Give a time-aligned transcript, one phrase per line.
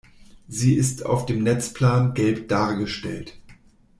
[0.47, 3.37] Sie ist auf dem Netzplan gelb dargestellt.